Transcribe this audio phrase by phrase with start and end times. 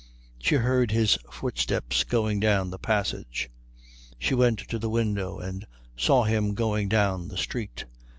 [0.39, 3.51] She heard his footsteps going down the passage.
[4.17, 7.85] She went to the window, and saw him going down the street.